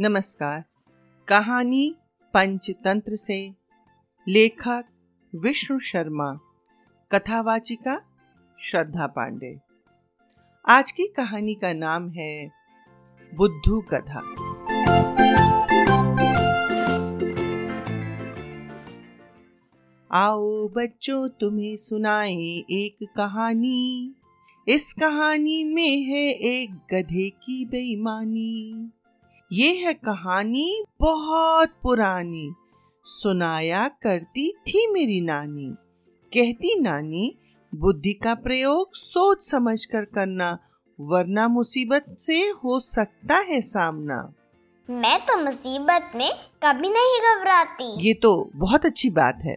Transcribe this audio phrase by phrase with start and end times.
[0.00, 0.64] नमस्कार।
[1.28, 1.94] कहानी
[2.34, 3.54] पंचतंत्र से
[4.28, 4.84] लेखक
[5.34, 6.38] विष्णु शर्मा।
[7.12, 8.00] कथावाचिका
[8.60, 9.58] श्रद्धा पांडे।
[10.68, 12.52] आज की कहानी का नाम है
[13.34, 14.20] बुद्धू कथा।
[20.12, 22.34] आओ बच्चों, तुम्हें सुनाए
[22.70, 24.14] एक कहानी।
[24.68, 28.90] इस कहानी में है एक गधे की बेईमानी।
[29.52, 32.52] ये है कहानी बहुत पुरानी।
[33.04, 35.70] सुनाया करती थी मेरी नानी।
[36.32, 37.34] कहती नानी
[37.74, 40.58] बुद्धि का प्रयोग सोच समझ कर करना
[41.00, 44.34] वरना मुसीबत से हो सकता है सामना।
[44.90, 46.30] मैं तो मुसीबत में
[46.64, 49.56] कभी नहीं घबराती। ये तो बहुत अच्छी बात है।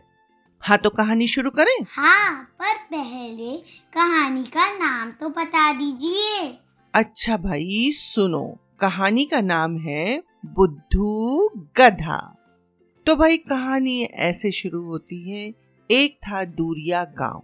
[0.61, 1.85] हाँ तो कहानी शुरू करें?
[1.89, 3.57] हाँ पर पहले
[3.93, 6.57] कहानी का नाम तो बता दीजिए।
[6.95, 12.17] अच्छा भाई सुनो। कहानी का नाम है बुद्धू गधा।
[13.05, 15.53] तो भाई कहानी ऐसे शुरू होती है
[15.89, 17.41] एक था दूरिया गाँव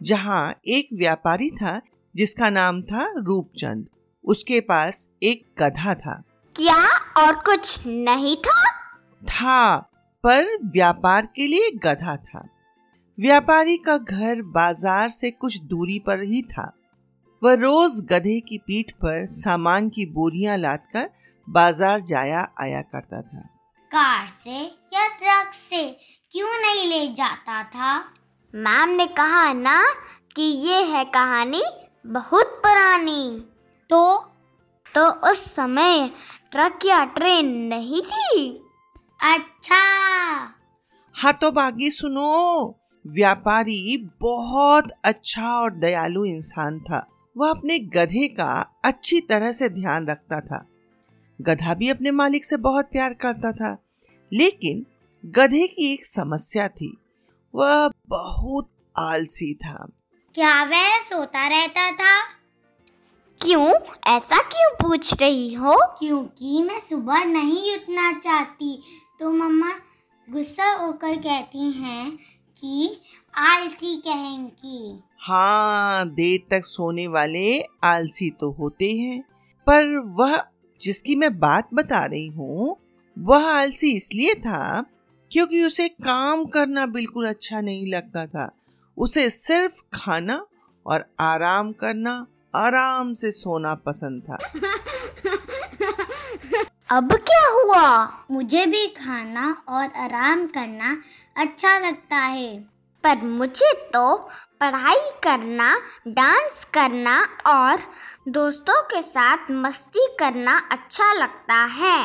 [0.00, 1.80] जहाँ एक व्यापारी था
[2.14, 3.86] जिसका नाम था रूपचंद।
[4.24, 6.22] उसके पास एक गधा था।
[6.56, 6.82] क्या?
[7.18, 8.64] और कुछ नहीं था?
[9.22, 9.76] था
[10.24, 12.46] पर व्यापार के लिए गधा था।
[13.18, 16.72] व्यापारी का घर बाज़ार से कुछ दूरी पर ही था।
[17.42, 21.08] वह रोज गधे की पीठ पर सामान की बोरियाँ लादकर
[21.48, 23.40] बाज़ार जाया आया करता था।
[23.90, 24.60] कार से
[24.94, 25.82] या ट्रक से
[26.32, 27.94] क्यों नहीं ले जाता था?
[28.54, 29.82] मैम ने कहा ना
[30.36, 31.62] कि ये है कहानी
[32.04, 33.24] बहुत पुरानी।
[33.90, 34.18] तो?
[34.94, 36.10] तो उस समय
[36.52, 38.48] ट्रक या ट्रेन नहीं थी?
[39.20, 39.82] अच्छा।
[41.14, 48.80] हाँ तो बागी सुनो व्यापारी बहुत अच्छा और दयालु इंसान था। वह अपने गधे का
[48.84, 50.66] अच्छी तरह से ध्यान रखता था।
[51.40, 53.76] गधा भी अपने मालिक से बहुत प्यार करता था
[54.32, 54.86] लेकिन
[55.24, 56.96] गधे की एक समस्या थी।
[57.54, 59.88] वह बहुत आलसी था।
[60.34, 62.22] क्या वह सोता रहता था?
[63.40, 63.68] क्यों?
[64.16, 65.76] ऐसा क्यों पूछ रही हो?
[65.98, 68.80] क्योंकि मैं सुबह नहीं उठना चाहती
[69.20, 69.72] तो मम्मा
[70.28, 72.12] गुस्सा होकर कहती हैं
[72.58, 73.00] कि
[73.34, 79.24] आलसी कहेंगी। हाँ देर तक सोने वाले आलसी तो होते हैं,
[79.66, 80.44] पर वह
[80.80, 82.76] जिसकी मैं बात बता रही हूँ,
[83.18, 84.84] वह आलसी इसलिए था
[85.32, 88.52] क्योंकि उसे काम करना बिल्कुल अच्छा नहीं लगता था।
[88.98, 90.46] उसे सिर्फ़ खाना
[90.86, 94.34] और आराम करना, आराम से सोना पसंद था।
[96.90, 98.12] अब क्या हुआ?
[98.30, 100.96] मुझे भी खाना और आराम करना
[101.36, 102.71] अच्छा लगता है।
[103.04, 104.16] पर मुझे तो
[104.60, 105.74] पढ़ाई करना
[106.08, 107.16] डांस करना
[107.48, 107.80] और
[108.28, 112.00] दोस्तों के साथ मस्ती करना अच्छा लगता है।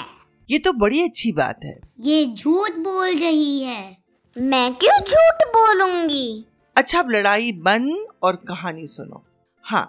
[0.50, 3.98] ये तो बड़ी अच्छी बात है। ये झूठ बोल रही है।
[4.36, 6.46] मैं क्यों झूठ बोलूँगी?
[6.76, 9.24] अच्छा अब लड़ाई बंद और कहानी सुनो।
[9.66, 9.86] हाँ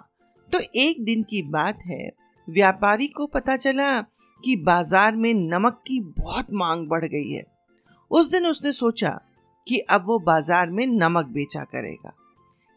[0.51, 2.09] तो एक दिन की बात है।
[2.47, 3.99] व्यापारी को पता चला
[4.43, 7.43] कि बाज़ार में नमक की बहुत मांग बढ़ गई है।
[8.11, 9.19] उस दिन उसने सोचा
[9.67, 12.13] कि अब वो बाज़ार में नमक बेचा करेगा।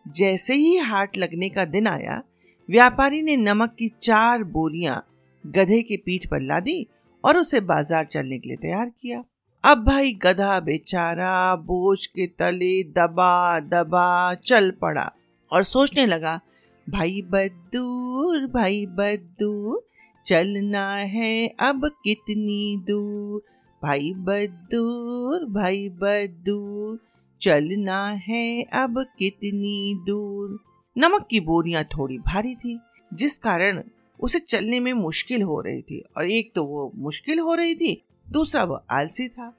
[0.07, 2.23] जैसे ही हाट लगने का दिन आया,
[2.69, 5.05] व्यापारी ने नमक की चार बोरियाँ
[5.45, 6.87] गधे के पीठ पर ला दी
[7.25, 9.23] और उसे बाज़ार चलने के लिए तैयार किया।
[9.65, 15.11] अब भाई गधा, बेचारा, बोझ के तले दबा दबा, चल पड़ा
[15.53, 16.41] और सोचने लगा,
[16.87, 19.83] भाई बदूर भाई बदूर,
[20.27, 23.43] चलना है अब कितनी दूर
[23.83, 26.99] भाई बदूर भाई बदूर,
[27.41, 30.59] चलना है अब कितनी दूर।
[30.97, 32.79] नमक की बोरियाँ थोड़ी भारी थी,
[33.11, 33.83] जिस कारण
[34.21, 38.03] उसे चलने में मुश्किल हो रही थी। और एक तो वो मुश्किल हो रही थी,
[38.27, 39.53] दूसरा वो आलसी था।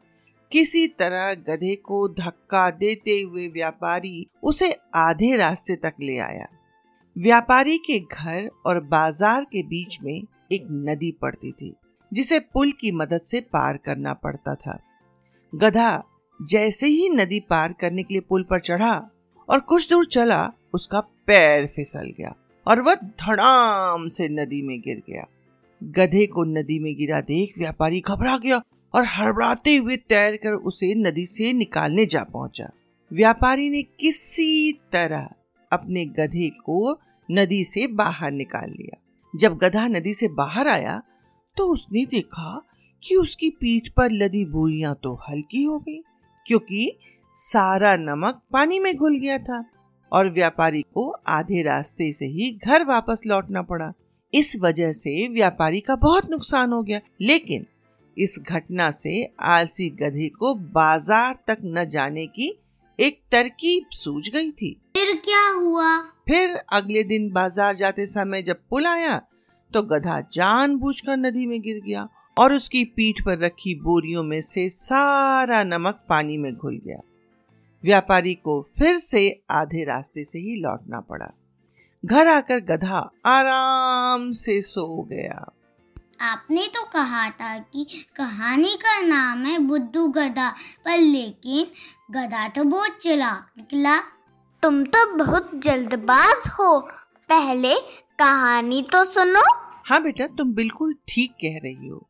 [0.51, 6.47] किसी तरह गधे को धक्का देते हुए व्यापारी उसे आधे रास्ते तक ले आया।
[7.15, 10.21] व्यापारी के घर और बाज़ार के बीच में
[10.51, 11.73] एक नदी पड़ती थी।
[12.13, 14.79] जिसे पुल की मदद से पार करना पड़ता था।
[15.53, 16.03] गधा
[16.39, 18.93] जैसे ही नदी पार करने के लिए पुल पर चढ़ा
[19.49, 22.33] और कुछ दूर चला, उसका पैर फिसल गया
[22.67, 25.25] और वह धड़ाम से नदी में गिर गया।
[25.81, 28.61] गधे को नदी में गिरा देख व्यापारी घबरा गया
[28.93, 32.69] और हड़बड़ाते हुए तैर कर उसे नदी से निकालने जा पहुँचा।
[33.11, 35.29] व्यापारी ने किसी तरह
[35.71, 36.99] अपने गधे को
[37.29, 38.99] नदी से बाहर निकाल लिया।
[39.33, 41.01] जब गधा नदी से बाहर आया
[41.57, 42.61] तो उसने देखा
[43.03, 45.99] कि उसकी पीठ पर लदी बोरियाँ तो हल्की हो गई
[46.45, 46.91] क्योंकि
[47.35, 49.63] सारा नमक पानी में घुल गया था
[50.11, 53.91] और व्यापारी को आधे रास्ते से ही घर वापस लौटना पड़ा।
[54.33, 57.65] इस वजह से व्यापारी का बहुत नुकसान हो गया लेकिन
[58.17, 62.53] इस घटना से आलसी गधे को बाज़ार तक न जाने की
[62.99, 65.97] एक तरकीब सूझ गई थी। फिर क्या हुआ?
[66.27, 69.21] फिर अगले दिन बाज़ार जाते समय जब पुल आया
[69.73, 74.69] तो गधा जानबूझकर नदी में गिर गया और उसकी पीठ पर रखी बोरियों में से
[74.69, 76.99] सारा नमक पानी में घुल गया।
[77.83, 81.29] व्यापारी को फिर से आधे रास्ते से ही लौटना पड़ा।
[82.03, 85.51] घर आकर गधा आराम से सो गया।
[86.21, 87.85] आपने तो कहा था कि
[88.15, 90.49] कहानी का नाम है बुद्धू गधा
[90.85, 91.65] पर लेकिन
[92.11, 93.97] गधा तो बहुत चलाक निकला।
[94.63, 96.79] तुम तो बहुत जल्दबाज हो।
[97.29, 97.75] पहले
[98.19, 99.43] कहानी तो सुनो
[99.85, 102.07] हाँ बेटा, तुम बिल्कुल ठीक कह रही हो।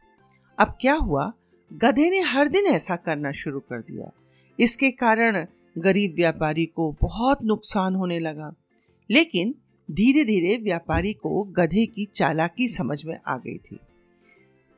[0.60, 1.34] अब क्या हुआ?
[1.74, 4.12] गधे ने हर दिन ऐसा करना शुरू कर दिया।
[4.60, 5.46] इसके कारण
[5.78, 8.54] गरीब व्यापारी को बहुत नुकसान होने लगा।
[9.12, 9.56] लेकिन
[9.92, 13.80] धीरे धीरे व्यापारी को गधे की चालाकी समझ में आ गई थी।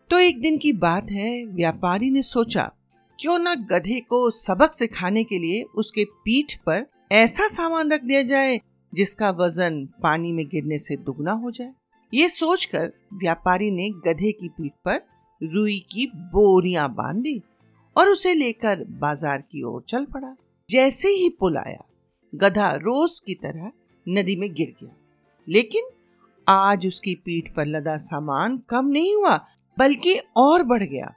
[0.09, 2.71] तो एक दिन की बात है, व्यापारी ने सोचा,
[3.19, 8.21] क्यों ना गधे को सबक सिखाने के लिए उसके पीठ पर ऐसा सामान रख दिया
[8.23, 8.61] जाए
[8.93, 11.73] जिसका वज़न पानी में गिरने से दुगना हो जाए।
[12.15, 15.01] ये सोचकर व्यापारी ने गधे की पीठ पर
[15.41, 17.41] रुई की बोरियाँ बाँध दी
[17.97, 20.35] और उसे लेकर बाज़ार की ओर चल पड़ा।
[20.69, 21.83] जैसे ही पुल आया,
[22.35, 23.71] गधा रोज की तरह
[24.09, 24.95] नदी में गिर गया।
[25.47, 25.89] लेकिन
[26.47, 29.37] आज उसकी पीठ पर लदा सामान कम नहीं हुआ,
[29.77, 31.13] बल्कि और बढ़ गया।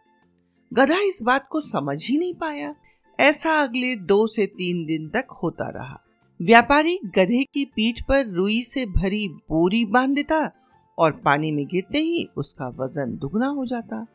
[0.72, 2.74] गधा इस बात को समझ ही नहीं पाया।
[3.20, 6.00] ऐसा अगले दो से तीन दिन तक होता रहा।
[6.42, 10.50] व्यापारी गधे की पीठ पर रुई से भरी बोरी बाँध देता
[10.98, 14.06] और पानी में गिरते ही उसका वज़न दुगना हो जाता।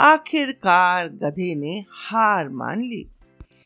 [0.00, 3.06] आखिरकार गधे ने हार मान ली।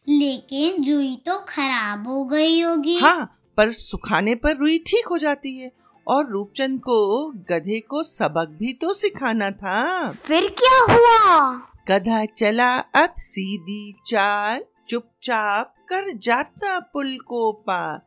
[0.08, 5.56] लेकिन रुई तो खराब हो गई होगी। हाँ पर सुखाने पर रुई ठीक हो जाती
[5.56, 5.70] है
[6.06, 11.52] और रूपचंद को गधे को सबक भी तो सिखाना था। फिर क्या हुआ?
[11.88, 18.00] गधा चला अब सीधी चाल चुपचाप कर जाता पुल को पार।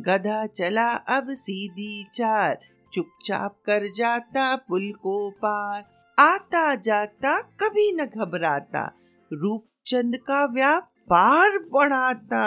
[0.00, 2.56] गधा चला अब सीधी चाल
[2.94, 5.82] चुपचाप कर जाता पुल को पार।
[6.18, 8.84] आता जाता कभी न घबराता।
[9.30, 12.44] रूपचंद का व्यापार बढ़ाता।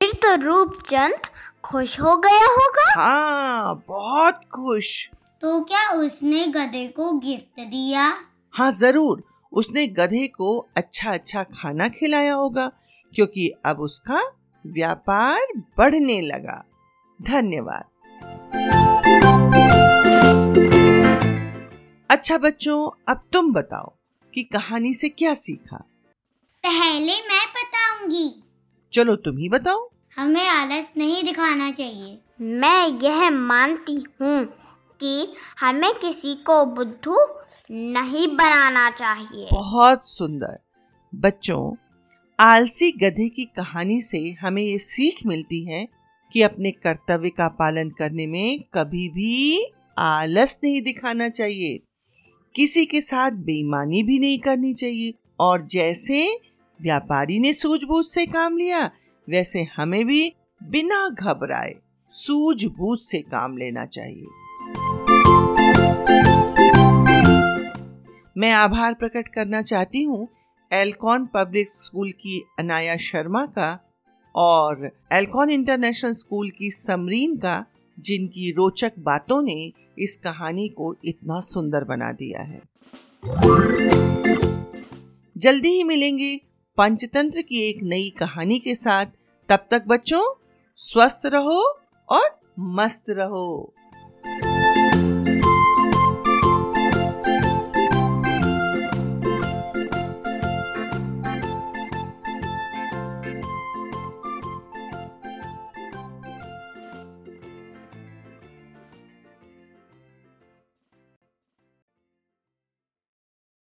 [0.00, 1.26] फिर तो रूपचंद
[1.64, 5.10] खुश हो गया होगा। हाँ बहुत खुश।
[5.42, 8.12] तो क्या उसने गधे को गिफ्ट दिया?
[8.52, 9.22] हाँ ज़रूर।
[9.52, 12.70] उसने गधे को अच्छा अच्छा खाना खिलाया होगा
[13.14, 14.22] क्योंकि अब उसका
[14.64, 15.46] व्यापार
[15.78, 16.62] बढ़ने लगा।
[17.20, 17.84] धन्यवाद।
[22.12, 23.92] अच्छा बच्चों अब तुम बताओ
[24.34, 25.76] कि कहानी से क्या सीखा?
[26.64, 28.42] पहले मैं बताऊँगी।
[28.92, 34.44] चलो तुम ही बताओ। हमें आलस नहीं दिखाना चाहिए। मैं यह मानती हूँ
[35.00, 37.16] कि हमें किसी को बुद्धू
[37.70, 40.58] नहीं बनाना चाहिए। बहुत सुंदर।
[41.14, 41.74] बच्चों
[42.40, 45.88] आलसी गधे की कहानी से हमें ये सीख मिलती है
[46.32, 49.66] कि अपने कर्तव्य का पालन करने में कभी भी
[49.98, 51.80] आलस नहीं दिखाना चाहिए।
[52.54, 56.40] किसी के साथ बेईमानी भी नहीं करनी चाहिए। और जैसे
[56.80, 58.90] व्यापारी ने सूझबूझ से काम लिया,
[59.28, 60.32] वैसे हमें भी
[60.62, 61.74] बिना घबराए
[62.10, 64.26] सूझबूझ से काम लेना चाहिए।
[68.38, 70.28] मैं आभार प्रकट करना चाहती हूँ
[70.72, 73.92] एलकॉन पब्लिक स्कूल की अनाया शर्मा का
[74.34, 77.64] और एलकॉन इंटरनेशनल स्कूल की समरीन का
[78.00, 82.62] जिनकी रोचक बातों ने इस कहानी को इतना सुंदर बना दिया है।
[85.36, 86.40] जल्दी ही मिलेंगे
[86.76, 89.06] पंचतंत्र की एक नई कहानी के साथ।
[89.48, 90.34] तब तक बच्चों,
[90.76, 93.74] स्वस्थ रहो और मस्त रहो।